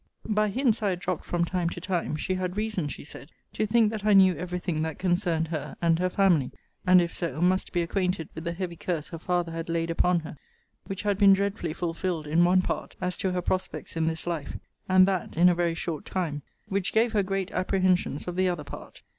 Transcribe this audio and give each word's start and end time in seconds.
By 0.25 0.49
hints 0.49 0.81
I 0.81 0.89
had 0.89 0.99
dropt 0.99 1.23
from 1.25 1.45
time 1.45 1.69
to 1.69 1.79
time, 1.79 2.15
she 2.15 2.33
had 2.33 2.57
reason, 2.57 2.87
she 2.87 3.03
said, 3.03 3.29
to 3.53 3.67
think 3.67 3.91
that 3.91 4.03
I 4.03 4.13
knew 4.13 4.35
every 4.35 4.57
thing 4.57 4.81
that 4.81 4.97
concerned 4.97 5.49
her 5.49 5.75
and 5.79 5.99
her 5.99 6.09
family; 6.09 6.49
and, 6.87 6.99
if 6.99 7.13
so, 7.13 7.39
must 7.39 7.71
be 7.71 7.83
acquainted 7.83 8.27
with 8.33 8.43
the 8.45 8.51
heavy 8.53 8.75
curse 8.75 9.09
her 9.09 9.19
father 9.19 9.51
had 9.51 9.69
laid 9.69 9.91
upon 9.91 10.21
her; 10.21 10.37
which 10.87 11.03
had 11.03 11.19
been 11.19 11.33
dreadfully 11.33 11.73
fulfilled 11.73 12.25
in 12.25 12.43
one 12.43 12.63
part, 12.63 12.95
as 12.99 13.15
to 13.17 13.31
her 13.33 13.43
prospects 13.43 13.95
in 13.95 14.07
this 14.07 14.25
life, 14.25 14.57
and 14.89 15.07
that 15.07 15.37
in 15.37 15.49
a 15.49 15.53
very 15.53 15.75
short 15.75 16.03
time; 16.03 16.41
which 16.67 16.93
gave 16.93 17.11
her 17.11 17.21
great 17.21 17.51
apprehensions 17.51 18.27
of 18.27 18.35
the 18.35 18.49
other 18.49 18.63
part. 18.63 19.03